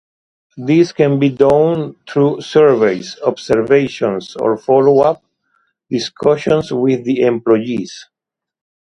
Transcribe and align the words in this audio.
This 0.57 0.91
can 0.93 1.19
be 1.19 1.29
done 1.29 1.95
through 2.09 2.41
surveys, 2.41 3.19
observations, 3.23 4.35
or 4.35 4.57
follow-up 4.57 5.23
discussions 5.91 6.73
with 6.73 7.03
the 7.03 7.19
employees. 7.21 8.07